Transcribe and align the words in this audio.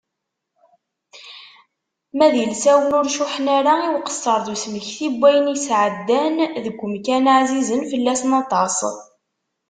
Ma 2.17 2.27
d 2.33 2.35
ilsawen 2.43 2.95
ur 2.99 3.07
cuḥḥen 3.15 3.47
ara 3.57 3.73
i 3.83 3.89
uqesser 3.97 4.39
d 4.45 4.47
usmeki 4.53 5.07
n 5.11 5.15
wayen 5.21 5.47
sɛeddan 5.65 6.35
deg 6.65 6.77
umkan-a 6.85 7.33
ɛzizen 7.41 7.81
fell-asen 7.91 8.31
aṭas. 8.41 8.77